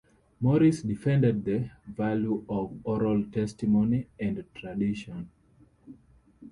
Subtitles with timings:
[0.39, 5.29] Morris defended the value of oral testimony and tradition.